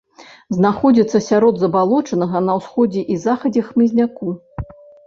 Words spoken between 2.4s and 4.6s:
на ўсходзе і захадзе хмызняку.